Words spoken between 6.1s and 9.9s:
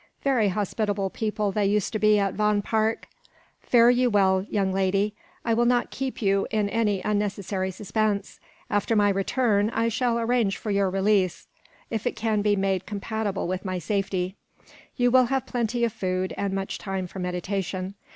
you in any unnecessary suspense. After my return, I